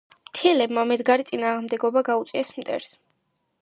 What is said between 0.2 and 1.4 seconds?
მთიელებმა მედგარი